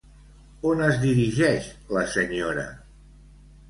[0.69, 2.69] On es dirigeix la senyora?